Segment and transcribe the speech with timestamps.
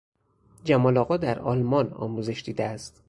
[0.63, 2.99] جمال آقا در آلمان آموزش دیده است.